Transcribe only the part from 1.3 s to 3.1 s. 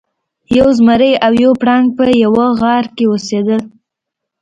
یو پړانګ په یوه غار کې